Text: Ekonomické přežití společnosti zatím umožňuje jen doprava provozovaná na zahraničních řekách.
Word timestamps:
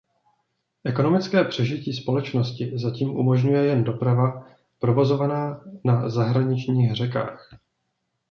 Ekonomické 0.83 1.43
přežití 1.43 1.93
společnosti 1.93 2.71
zatím 2.75 3.09
umožňuje 3.15 3.65
jen 3.65 3.83
doprava 3.83 4.47
provozovaná 4.79 5.61
na 5.85 6.09
zahraničních 6.09 6.93
řekách. 6.95 7.59